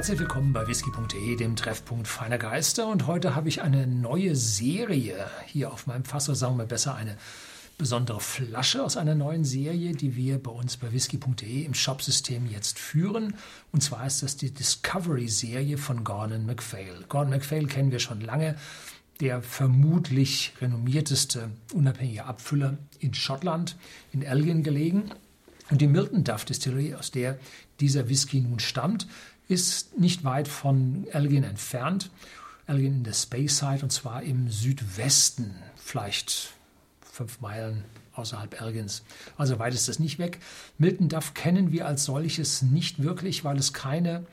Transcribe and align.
Herzlich 0.00 0.20
willkommen 0.20 0.54
bei 0.54 0.66
whisky.de, 0.66 1.36
dem 1.36 1.56
Treffpunkt 1.56 2.08
feiner 2.08 2.38
Geister. 2.38 2.88
Und 2.88 3.06
heute 3.06 3.34
habe 3.34 3.50
ich 3.50 3.60
eine 3.60 3.86
neue 3.86 4.34
Serie 4.34 5.28
hier 5.44 5.70
auf 5.70 5.86
meinem 5.86 6.06
Fass, 6.06 6.26
oder 6.30 6.36
sagen 6.36 6.56
wir 6.56 6.64
besser 6.64 6.94
eine 6.94 7.18
besondere 7.76 8.18
Flasche 8.18 8.82
aus 8.82 8.96
einer 8.96 9.14
neuen 9.14 9.44
Serie, 9.44 9.92
die 9.92 10.16
wir 10.16 10.42
bei 10.42 10.52
uns 10.52 10.78
bei 10.78 10.90
whisky.de 10.90 11.64
im 11.66 11.74
Shopsystem 11.74 12.46
jetzt 12.46 12.78
führen. 12.78 13.34
Und 13.72 13.82
zwar 13.82 14.06
ist 14.06 14.22
das 14.22 14.38
die 14.38 14.50
Discovery-Serie 14.50 15.76
von 15.76 16.02
Gordon 16.02 16.46
MacPhail. 16.46 17.04
Gordon 17.10 17.32
MacPhail 17.32 17.66
kennen 17.66 17.92
wir 17.92 17.98
schon 17.98 18.22
lange, 18.22 18.56
der 19.20 19.42
vermutlich 19.42 20.54
renommierteste 20.62 21.50
unabhängige 21.74 22.24
Abfüller 22.24 22.78
in 23.00 23.12
Schottland, 23.12 23.76
in 24.12 24.22
Elgin 24.22 24.62
gelegen. 24.62 25.10
Und 25.70 25.82
die 25.82 25.86
Milton 25.88 26.24
Duff 26.24 26.46
Distillery, 26.46 26.94
aus 26.94 27.10
der 27.10 27.38
dieser 27.80 28.08
Whisky 28.08 28.40
nun 28.40 28.60
stammt, 28.60 29.06
ist 29.50 29.98
nicht 29.98 30.24
weit 30.24 30.48
von 30.48 31.06
Elgin 31.10 31.44
entfernt. 31.44 32.10
Elgin 32.66 32.98
in 32.98 33.04
der 33.04 33.14
Speyside 33.14 33.80
und 33.82 33.90
zwar 33.90 34.22
im 34.22 34.48
Südwesten, 34.48 35.56
vielleicht 35.76 36.52
fünf 37.00 37.40
Meilen 37.40 37.84
außerhalb 38.14 38.60
Elgins. 38.60 39.02
Also 39.36 39.58
weit 39.58 39.74
ist 39.74 39.88
das 39.88 39.98
nicht 39.98 40.18
weg. 40.18 40.38
Milton 40.78 41.08
Duff 41.08 41.34
kennen 41.34 41.72
wir 41.72 41.86
als 41.86 42.04
solches 42.04 42.62
nicht 42.62 43.02
wirklich, 43.02 43.44
weil 43.44 43.58
es 43.58 43.72
keine 43.72 44.24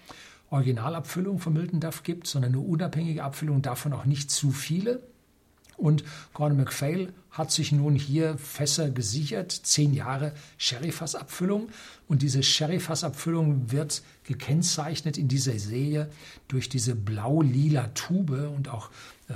Originalabfüllung 0.52 1.40
von 1.40 1.54
Milton 1.54 1.80
Duff 1.80 2.04
gibt, 2.04 2.28
sondern 2.28 2.54
eine 2.54 2.62
unabhängige 2.62 3.24
Abfüllung, 3.24 3.62
davon 3.62 3.94
auch 3.94 4.06
nicht 4.06 4.30
zu 4.30 4.52
viele. 4.52 5.02
Und 5.78 6.04
Gordon 6.34 6.58
MacPhail 6.58 7.14
hat 7.30 7.52
sich 7.52 7.72
nun 7.72 7.96
hier 7.96 8.38
Fässer 8.40 8.90
gesichert, 8.90 9.52
zehn 9.52 9.94
Jahre 9.94 10.34
Sherryfassabfüllung. 10.58 11.70
Und 12.08 12.24
diese 12.24 12.42
Sherryfassabfüllung 12.42 13.72
wird 13.72 14.02
gekennzeichnet 14.24 15.18
in 15.18 15.28
dieser 15.28 15.58
Serie 15.60 16.10
durch 16.48 16.68
diese 16.68 16.96
blau-lila 16.96 17.90
Tube. 17.94 18.50
Und 18.56 18.70
auch 18.70 18.90
äh, 19.30 19.34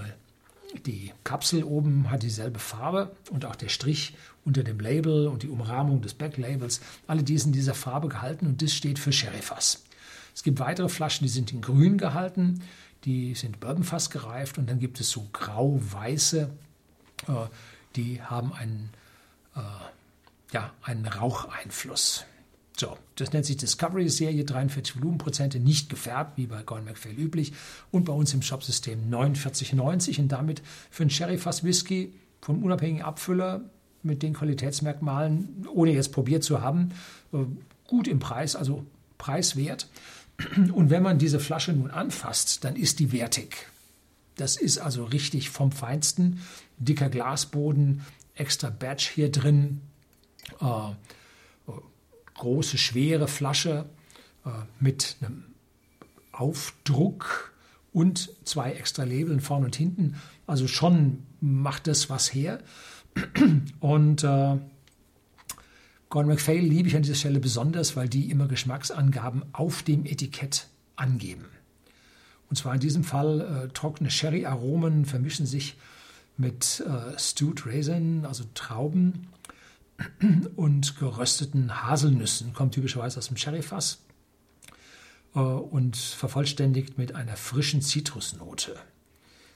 die 0.88 1.14
Kapsel 1.23 1.64
oben 1.64 2.09
hat 2.09 2.23
dieselbe 2.23 2.59
Farbe. 2.59 3.16
Und 3.30 3.45
auch 3.45 3.56
der 3.56 3.69
Strich 3.69 4.16
unter 4.44 4.64
dem 4.64 4.80
Label 4.80 5.28
und 5.28 5.44
die 5.44 5.50
Umrahmung 5.50 6.02
des 6.02 6.16
Backlabels, 6.16 6.81
alle 7.06 7.22
die 7.22 7.38
sind 7.38 7.50
in 7.50 7.59
dieser 7.59 7.75
Farbe 7.75 8.08
gehalten. 8.08 8.47
Und 8.47 8.64
das 8.64 8.73
steht 8.73 8.97
für 8.97 9.12
Sherryfass. 9.12 9.84
Es 10.36 10.44
gibt 10.44 10.59
weitere 10.59 10.90
Flaschen, 10.90 11.26
die 11.26 11.31
sind 11.31 11.52
in 11.52 11.62
grün 11.62 11.98
gehalten 11.98 12.62
die 13.06 13.34
sind 13.36 13.59
Bourbonfass 13.59 14.09
gereift 14.09 14.58
und 14.58 14.70
dann 14.70 14.80
gibt 14.80 15.00
es 15.00 15.09
so 15.09 15.28
grau-weiße, 15.34 16.50
äh, 17.28 17.34
die 17.95 18.22
haben 18.22 18.53
einen, 18.53 18.92
äh, 19.56 19.59
ja, 20.53 20.72
einen 20.84 21.06
Raucheinfluss. 21.06 22.26
So, 22.78 22.98
das 23.16 23.34
nennt 23.34 23.45
sich 23.45 23.58
Discovery-Serie, 23.58 24.44
43 24.44 24.95
Volumenprozente, 24.95 25.59
nicht 25.59 25.90
gefärbt, 25.90 26.38
wie 26.38 26.48
bei 26.48 26.64
Gordon 26.64 26.86
MacPhail 26.86 27.18
üblich. 27.18 27.53
Und 27.92 28.06
bei 28.06 28.14
uns 28.14 28.34
im 28.34 28.42
Shopsystem 28.42 29.09
49,90 29.09 30.20
und 30.20 30.30
damit 30.30 30.62
für 30.90 31.03
einen 31.03 31.09
Sherry-Fass-Whisky 31.09 32.14
vom 32.40 32.64
unabhängigen 32.64 33.03
Abfüller 33.03 33.62
mit 34.03 34.23
den 34.23 34.34
Qualitätsmerkmalen, 34.34 35.68
ohne 35.73 35.92
jetzt 35.92 36.12
probiert 36.12 36.44
zu 36.44 36.62
haben, 36.62 36.92
äh, 37.34 37.38
gut 37.88 38.08
im 38.08 38.20
Preis, 38.20 38.56
also 38.56 38.86
preiswert. 39.22 39.88
Und 40.73 40.89
wenn 40.89 41.03
man 41.03 41.19
diese 41.19 41.39
Flasche 41.39 41.72
nun 41.72 41.91
anfasst, 41.91 42.64
dann 42.64 42.75
ist 42.75 43.00
die 43.00 43.11
wertig. 43.11 43.67
Das 44.36 44.58
ist 44.58 44.80
also 44.80 45.03
richtig 45.03 45.52
vom 45.52 45.72
Feinsten. 45.72 46.41
Dicker 46.78 47.09
Glasboden, 47.09 48.02
extra 48.33 48.72
Badge 48.72 49.11
hier 49.13 49.31
drin, 49.31 49.81
äh, 50.59 51.72
große, 52.33 52.80
schwere 52.80 53.28
Flasche 53.28 53.86
äh, 54.45 54.50
mit 54.80 55.17
einem 55.22 55.44
Aufdruck 56.31 57.53
und 57.94 58.31
zwei 58.44 58.72
extra 58.72 59.03
Labeln 59.03 59.41
vorne 59.41 59.66
und 59.66 59.75
hinten. 59.75 60.16
Also 60.47 60.67
schon 60.67 61.22
macht 61.40 61.85
das 61.85 62.09
was 62.09 62.34
her. 62.34 62.63
Und 63.79 64.23
äh, 64.23 64.57
Gordon 66.11 66.33
MacPhail 66.33 66.59
liebe 66.59 66.89
ich 66.89 66.95
an 66.97 67.03
dieser 67.03 67.16
Stelle 67.16 67.39
besonders, 67.39 67.95
weil 67.95 68.09
die 68.09 68.29
immer 68.29 68.49
Geschmacksangaben 68.49 69.45
auf 69.53 69.81
dem 69.81 70.05
Etikett 70.05 70.67
angeben. 70.97 71.45
Und 72.49 72.57
zwar 72.57 72.73
in 72.73 72.81
diesem 72.81 73.05
Fall 73.05 73.39
äh, 73.39 73.69
trockene 73.69 74.11
Sherry-Aromen 74.11 75.05
vermischen 75.05 75.45
sich 75.45 75.77
mit 76.35 76.81
äh, 76.81 77.17
Stewed 77.17 77.66
Raisin, 77.66 78.25
also 78.25 78.44
Trauben 78.55 79.29
und 80.57 80.99
gerösteten 80.99 81.81
Haselnüssen, 81.81 82.51
kommt 82.51 82.73
typischerweise 82.73 83.17
aus 83.17 83.29
dem 83.29 83.38
Sherryfass 83.38 83.99
äh, 85.33 85.39
und 85.39 85.95
vervollständigt 85.95 86.97
mit 86.97 87.16
einer 87.16 87.38
frischen 87.38 87.81
Zitrusnote. 87.81 88.75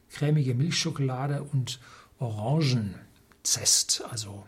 Cremige 0.10 0.56
Milchschokolade 0.56 1.44
und 1.44 1.82
Orangenzest, 2.18 4.06
also 4.10 4.46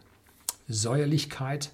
Säuerlichkeit 0.69 1.71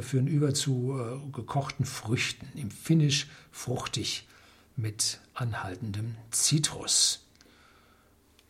führen 0.00 0.26
über 0.26 0.54
zu 0.54 0.98
äh, 0.98 1.32
gekochten 1.32 1.84
Früchten, 1.84 2.46
im 2.56 2.70
Finish 2.70 3.28
fruchtig 3.50 4.26
mit 4.76 5.20
anhaltendem 5.34 6.16
Zitrus. 6.30 7.24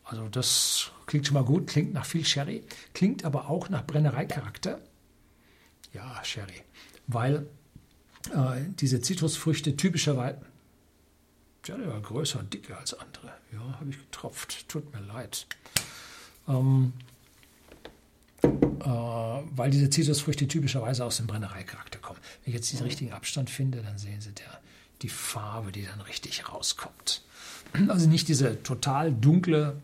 Also 0.03 0.27
das 0.29 0.91
klingt 1.05 1.27
schon 1.27 1.33
mal 1.35 1.43
gut, 1.43 1.67
klingt 1.67 1.93
nach 1.93 2.05
viel 2.05 2.25
Sherry, 2.25 2.63
klingt 2.93 3.25
aber 3.25 3.49
auch 3.49 3.69
nach 3.69 3.85
Brennereicharakter. 3.85 4.79
Ja, 5.93 6.23
Sherry, 6.23 6.61
weil 7.07 7.47
äh, 8.31 8.61
diese 8.79 9.01
Zitrusfrüchte 9.01 9.75
typischerweise 9.75 10.41
Sherry 11.65 11.87
war 11.87 12.01
größer 12.01 12.39
und 12.39 12.53
dicker 12.53 12.77
als 12.77 12.93
andere. 12.93 13.31
Ja, 13.53 13.79
habe 13.79 13.89
ich 13.89 13.97
getropft. 13.97 14.67
Tut 14.67 14.93
mir 14.93 14.99
leid. 15.01 15.47
Ähm, 16.47 16.93
äh, 16.97 17.12
weil 18.85 19.71
diese 19.71 19.89
Zitrusfrüchte 19.89 20.47
typischerweise 20.47 21.05
aus 21.05 21.17
dem 21.17 21.27
Brennereicharakter 21.27 21.99
kommen. 21.99 22.19
Wenn 22.43 22.53
ich 22.53 22.55
jetzt 22.55 22.73
den 22.73 22.81
richtigen 22.81 23.13
Abstand 23.13 23.49
finde, 23.49 23.81
dann 23.81 23.97
sehen 23.97 24.21
Sie 24.21 24.31
der, 24.31 24.59
die 25.01 25.09
Farbe, 25.09 25.71
die 25.71 25.85
dann 25.85 26.01
richtig 26.01 26.49
rauskommt. 26.49 27.21
Also 27.87 28.07
nicht 28.07 28.27
diese 28.27 28.61
total 28.61 29.11
dunkle 29.11 29.81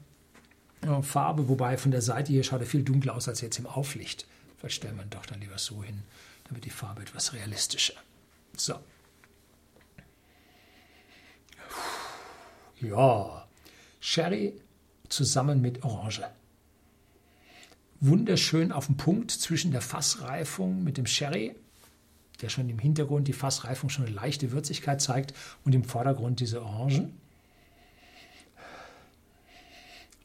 äh, 0.81 1.01
Farbe, 1.01 1.49
wobei 1.49 1.75
von 1.75 1.89
der 1.89 2.03
Seite 2.03 2.31
hier 2.31 2.43
schaut 2.43 2.61
er 2.61 2.67
viel 2.67 2.83
dunkler 2.83 3.15
aus 3.15 3.27
als 3.27 3.41
jetzt 3.41 3.57
im 3.57 3.65
Auflicht. 3.65 4.27
Vielleicht 4.57 4.75
stellt 4.75 4.95
man 4.95 5.09
doch 5.09 5.25
dann 5.25 5.39
lieber 5.39 5.57
so 5.57 5.81
hin, 5.81 6.03
wird 6.51 6.65
die 6.65 6.69
Farbe 6.69 7.01
etwas 7.01 7.33
realistischer. 7.33 7.95
So. 8.55 8.75
Ja, 12.81 13.47
Sherry 13.99 14.53
zusammen 15.09 15.61
mit 15.61 15.83
Orange 15.83 16.21
wunderschön 18.01 18.71
auf 18.71 18.85
dem 18.85 18.97
Punkt 18.97 19.31
zwischen 19.31 19.71
der 19.71 19.81
Fassreifung 19.81 20.83
mit 20.83 20.97
dem 20.97 21.05
Sherry, 21.05 21.55
der 22.41 22.49
schon 22.49 22.69
im 22.69 22.79
Hintergrund 22.79 23.27
die 23.27 23.33
Fassreifung 23.33 23.89
schon 23.89 24.05
eine 24.05 24.15
leichte 24.15 24.51
Würzigkeit 24.51 25.01
zeigt 25.01 25.33
und 25.65 25.75
im 25.75 25.83
Vordergrund 25.83 26.39
diese 26.39 26.63
Orangen. 26.63 27.19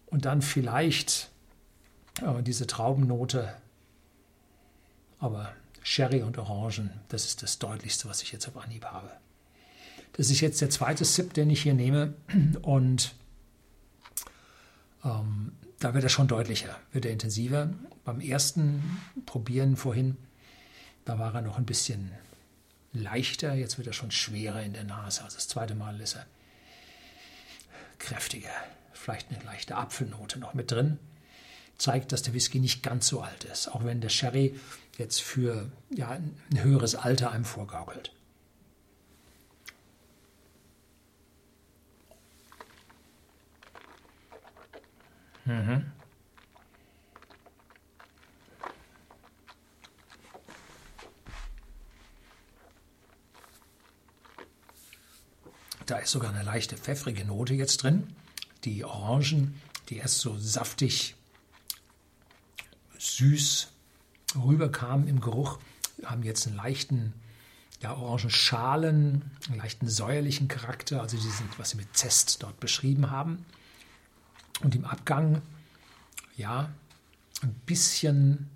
Und 0.06 0.24
dann 0.24 0.42
vielleicht 0.42 1.30
äh, 2.22 2.42
diese 2.42 2.66
Traubennote, 2.66 3.52
aber 5.18 5.52
Sherry 5.82 6.22
und 6.22 6.38
Orangen, 6.38 6.90
das 7.08 7.24
ist 7.24 7.42
das 7.42 7.58
Deutlichste, 7.58 8.08
was 8.08 8.22
ich 8.22 8.30
jetzt 8.30 8.46
auf 8.46 8.56
Anhieb 8.56 8.84
habe. 8.84 9.10
Das 10.12 10.30
ist 10.30 10.40
jetzt 10.40 10.60
der 10.60 10.70
zweite 10.70 11.04
Sip, 11.04 11.34
den 11.34 11.50
ich 11.50 11.62
hier 11.62 11.74
nehme 11.74 12.14
und 12.62 13.14
ähm, 15.04 15.52
da 15.80 15.94
wird 15.94 16.04
er 16.04 16.10
schon 16.10 16.28
deutlicher, 16.28 16.78
wird 16.92 17.04
er 17.04 17.12
intensiver. 17.12 17.70
Beim 18.04 18.20
ersten 18.20 19.00
Probieren 19.26 19.76
vorhin, 19.76 20.16
da 21.04 21.18
war 21.18 21.34
er 21.34 21.42
noch 21.42 21.58
ein 21.58 21.66
bisschen 21.66 22.12
leichter, 22.92 23.54
jetzt 23.54 23.76
wird 23.76 23.86
er 23.86 23.92
schon 23.92 24.10
schwerer 24.10 24.62
in 24.62 24.72
der 24.72 24.84
Nase. 24.84 25.22
Also 25.24 25.36
das 25.36 25.48
zweite 25.48 25.74
Mal 25.74 26.00
ist 26.00 26.14
er 26.14 26.26
kräftiger, 27.98 28.50
vielleicht 28.92 29.30
eine 29.30 29.42
leichte 29.44 29.76
Apfelnote 29.76 30.38
noch 30.38 30.54
mit 30.54 30.70
drin. 30.70 30.98
Zeigt, 31.76 32.12
dass 32.12 32.22
der 32.22 32.34
Whisky 32.34 32.60
nicht 32.60 32.82
ganz 32.82 33.08
so 33.08 33.20
alt 33.20 33.44
ist, 33.44 33.68
auch 33.68 33.84
wenn 33.84 34.00
der 34.00 34.08
Sherry 34.08 34.58
jetzt 34.96 35.20
für 35.20 35.72
ja, 35.90 36.10
ein 36.10 36.36
höheres 36.56 36.94
Alter 36.94 37.32
einem 37.32 37.44
vorgaukelt. 37.44 38.12
Mhm. 45.44 45.84
Da 55.86 55.98
ist 55.98 56.12
sogar 56.12 56.32
eine 56.32 56.42
leichte 56.42 56.76
pfeffrige 56.76 57.24
Note 57.26 57.54
jetzt 57.54 57.82
drin. 57.82 58.06
Die 58.64 58.84
Orangen, 58.84 59.60
die 59.90 59.98
erst 59.98 60.18
so 60.18 60.38
saftig 60.38 61.14
süß 62.98 63.68
rüberkamen 64.34 65.08
im 65.08 65.20
Geruch, 65.20 65.58
haben 66.04 66.22
jetzt 66.22 66.46
einen 66.46 66.56
leichten 66.56 67.12
ja, 67.82 67.94
Orangenschalen, 67.94 69.30
einen 69.48 69.58
leichten 69.58 69.88
säuerlichen 69.88 70.48
Charakter, 70.48 71.02
also 71.02 71.18
die 71.18 71.28
sind, 71.28 71.58
was 71.58 71.70
sie 71.70 71.76
mit 71.76 71.94
Zest 71.94 72.42
dort 72.42 72.58
beschrieben 72.60 73.10
haben. 73.10 73.44
Und 74.64 74.74
im 74.74 74.84
Abgang, 74.86 75.42
ja, 76.36 76.72
ein 77.42 77.54
bisschen, 77.66 78.48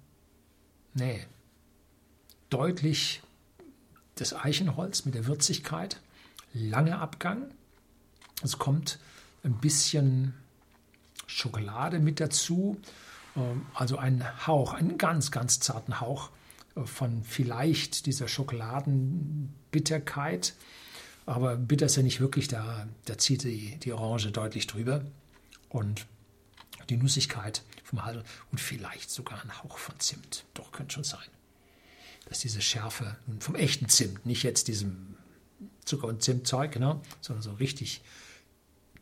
nee, 0.95 1.25
deutlich 2.49 3.21
das 4.15 4.35
Eichenholz 4.35 5.05
mit 5.05 5.15
der 5.15 5.27
Würzigkeit, 5.27 6.01
lange 6.55 6.99
Abgang. 6.99 7.51
Es 8.43 8.59
kommt 8.59 8.99
ein 9.45 9.61
bisschen 9.61 10.33
Schokolade 11.27 11.99
mit 11.99 12.21
dazu, 12.21 12.81
ähm, 13.37 13.67
also 13.75 13.99
ein 13.99 14.25
Hauch, 14.47 14.73
einen 14.73 14.97
ganz, 14.97 15.31
ganz 15.31 15.61
zarten 15.61 16.01
Hauch 16.01 16.31
von 16.87 17.23
vielleicht 17.23 18.07
dieser 18.07 18.29
Schokoladenbitterkeit. 18.29 20.55
Aber 21.27 21.57
bitter 21.57 21.85
ist 21.87 21.97
ja 21.97 22.03
nicht 22.03 22.21
wirklich, 22.21 22.49
da, 22.49 22.89
da 23.05 23.19
zieht 23.19 23.45
die, 23.45 23.77
die 23.77 23.93
Orange 23.93 24.33
deutlich 24.33 24.67
drüber. 24.67 25.05
Und 25.69 26.07
die 26.89 26.97
Nussigkeit 26.97 27.63
vom 27.85 28.05
Hals 28.05 28.25
und 28.51 28.61
vielleicht 28.61 29.11
sogar 29.11 29.43
ein 29.43 29.63
Hauch 29.63 29.79
von 29.79 29.99
Zimt. 30.01 30.45
Doch, 30.55 30.73
könnte 30.73 30.95
schon 30.95 31.05
sein. 31.05 31.29
Dass 32.27 32.41
diese 32.41 32.61
Schärfe 32.61 33.17
vom 33.41 33.55
echten 33.55 33.89
Zimt, 33.89 34.27
nicht 34.27 34.43
jetzt 34.43 34.69
diesem 34.69 35.17
Zucker- 35.85 36.09
und 36.09 36.23
Zimtzeug, 36.23 36.79
ne, 36.79 37.01
sondern 37.21 37.43
so 37.43 37.53
richtig 37.55 38.03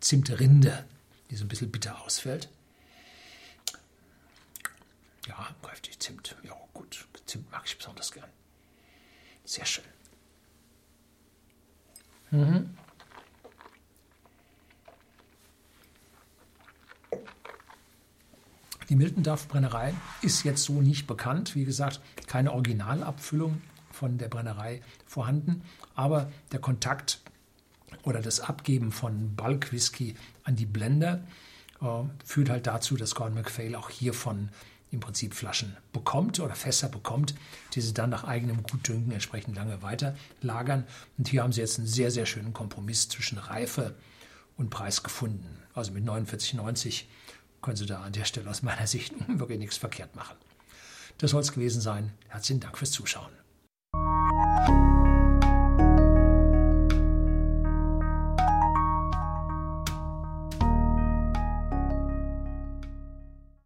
Zimtrinde, 0.01 0.85
die 1.31 1.37
so 1.37 1.45
ein 1.45 1.49
bisschen 1.49 1.71
bitter 1.71 2.01
ausfällt. 2.03 2.49
Ja, 5.27 5.55
kräftig 5.63 5.99
Zimt. 5.99 6.37
Ja, 6.45 6.55
gut. 6.73 7.07
Zimt 7.27 7.51
mag 7.51 7.63
ich 7.67 7.77
besonders 7.77 8.13
gern. 8.13 8.31
Sehr 9.45 9.67
schön. 9.67 9.85
Mhm. 12.31 12.77
Die 18.89 18.97
Miltendorf-Brennerei 18.97 19.95
ist 20.23 20.45
jetzt 20.45 20.63
so 20.63 20.81
nicht 20.81 21.07
bekannt. 21.07 21.55
Wie 21.55 21.65
gesagt, 21.65 22.01
keine 22.27 22.53
Originalabfüllung 22.53 23.61
von 23.91 24.19
der 24.19 24.29
Brennerei 24.29 24.81
vorhanden. 25.07 25.63
Aber 25.95 26.31
der 26.53 26.61
Kontakt 26.61 27.21
oder 28.05 28.21
das 28.21 28.41
Abgeben 28.41 28.93
von 28.93 29.35
Bulk-Whisky 29.35 30.15
an 30.45 30.55
die 30.55 30.67
Blender 30.67 31.25
äh, 31.81 31.87
führt 32.25 32.51
halt 32.51 32.67
dazu, 32.67 32.97
dass 32.97 33.15
Gordon 33.15 33.35
MacPhail 33.35 33.75
auch 33.75 33.91
hiervon 33.91 34.51
im 34.93 35.01
Prinzip 35.01 35.35
Flaschen 35.35 35.77
bekommt 35.93 36.39
oder 36.39 36.55
Fässer 36.55 36.89
bekommt, 36.89 37.35
die 37.75 37.81
sie 37.81 37.93
dann 37.93 38.11
nach 38.11 38.23
eigenem 38.23 38.63
Gutdünken 38.63 39.11
entsprechend 39.11 39.57
lange 39.57 39.83
weiter 39.83 40.17
lagern. 40.43 40.85
Und 41.19 41.29
hier 41.29 41.43
haben 41.43 41.53
sie 41.53 41.61
jetzt 41.61 41.79
einen 41.79 41.89
sehr, 41.89 42.13
sehr 42.13 42.27
schönen 42.27 42.53
Kompromiss 42.53 43.09
zwischen 43.09 43.39
Reife 43.39 43.97
und 44.57 44.71
Preis 44.71 45.03
gefunden. 45.03 45.59
Also 45.75 45.93
mit 45.93 46.05
49,90 46.05 47.05
können 47.67 47.77
Sie 47.77 47.87
da 47.87 48.01
an 48.03 48.13
der 48.13 48.25
Stelle 48.25 48.49
aus 48.49 48.63
meiner 48.63 48.87
Sicht 48.87 49.13
wirklich 49.27 49.59
nichts 49.59 49.77
verkehrt 49.77 50.15
machen. 50.15 50.37
Das 51.19 51.33
soll 51.33 51.41
es 51.41 51.51
gewesen 51.51 51.81
sein. 51.81 52.13
Herzlichen 52.29 52.61
Dank 52.61 52.79
fürs 52.79 52.93
Zuschauen. 52.93 53.33